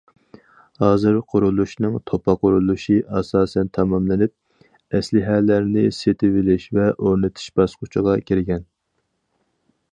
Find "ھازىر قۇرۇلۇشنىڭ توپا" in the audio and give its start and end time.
0.83-2.35